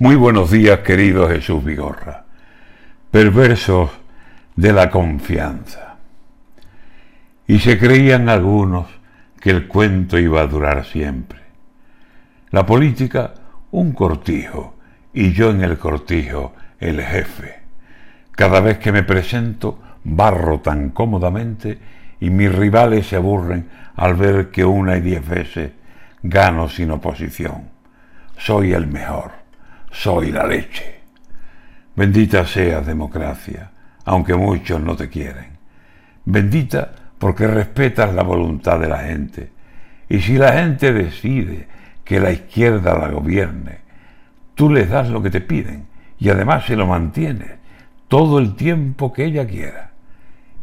[0.00, 2.24] Muy buenos días, querido Jesús Vigorra.
[3.12, 3.92] Perversos
[4.56, 5.98] de la confianza.
[7.46, 8.88] Y se creían algunos
[9.40, 11.38] que el cuento iba a durar siempre.
[12.50, 13.34] La política,
[13.70, 14.74] un cortijo,
[15.12, 17.60] y yo en el cortijo, el jefe.
[18.32, 21.78] Cada vez que me presento, barro tan cómodamente
[22.18, 25.70] y mis rivales se aburren al ver que una y diez veces
[26.20, 27.70] gano sin oposición.
[28.36, 29.43] Soy el mejor
[29.94, 31.00] soy la leche.
[31.94, 33.70] Bendita seas democracia,
[34.04, 35.56] aunque muchos no te quieren.
[36.24, 39.52] Bendita porque respetas la voluntad de la gente.
[40.08, 41.68] Y si la gente decide
[42.04, 43.78] que la izquierda la gobierne,
[44.56, 45.86] tú les das lo que te piden
[46.18, 47.52] y además se lo mantienes
[48.08, 49.92] todo el tiempo que ella quiera.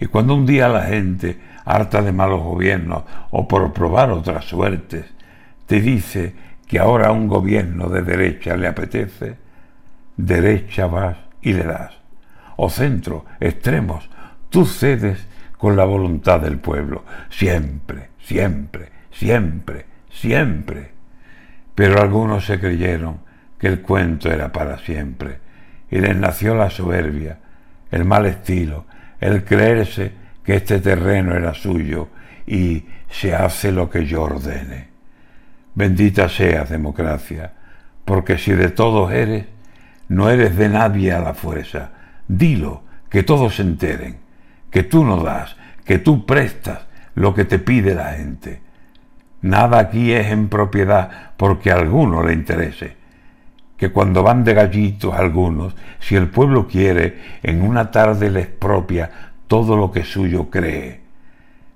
[0.00, 5.06] Y cuando un día la gente, harta de malos gobiernos o por probar otras suertes,
[5.66, 6.34] te dice
[6.70, 9.34] que ahora un gobierno de derecha le apetece,
[10.16, 11.94] derecha vas y le das.
[12.58, 14.08] O centro, extremos,
[14.50, 15.26] tú cedes
[15.58, 20.92] con la voluntad del pueblo, siempre, siempre, siempre, siempre.
[21.74, 23.18] Pero algunos se creyeron
[23.58, 25.38] que el cuento era para siempre,
[25.90, 27.40] y les nació la soberbia,
[27.90, 28.86] el mal estilo,
[29.18, 30.12] el creerse
[30.44, 32.10] que este terreno era suyo
[32.46, 34.89] y se hace lo que yo ordene.
[35.74, 37.52] Bendita seas, democracia,
[38.04, 39.46] porque si de todos eres,
[40.08, 41.90] no eres de nadie a la fuerza.
[42.26, 44.18] Dilo, que todos se enteren,
[44.70, 46.80] que tú no das, que tú prestas
[47.14, 48.60] lo que te pide la gente.
[49.42, 52.96] Nada aquí es en propiedad porque a alguno le interese.
[53.76, 59.10] Que cuando van de gallitos algunos, si el pueblo quiere, en una tarde les propia
[59.46, 61.00] todo lo que suyo cree.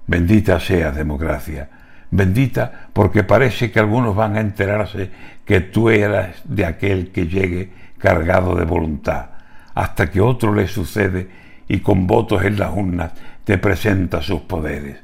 [0.06, 1.70] Bendita seas, democracia
[2.10, 5.10] bendita, porque parece que algunos van a enterarse
[5.44, 9.26] que tú eras de aquel que llegue cargado de voluntad,
[9.74, 11.28] hasta que otro le sucede
[11.68, 13.12] y con votos en las urnas
[13.44, 14.98] te presenta sus poderes.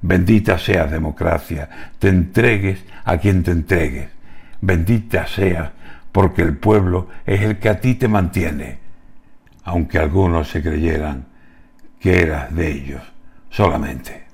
[0.00, 4.08] Bendita sea democracia, te entregues a quien te entregues.
[4.60, 5.70] Bendita seas,
[6.10, 8.78] porque el pueblo es el que a ti te mantiene,
[9.64, 11.26] aunque algunos se creyeran
[12.00, 13.02] que eras de ellos
[13.48, 14.24] solamente.